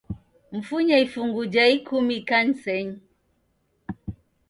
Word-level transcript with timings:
Mfunye 0.51 0.95
ifungu 1.05 1.45
ja 1.45 1.65
ikumi 1.75 2.13
ikanisenyi 2.17 2.97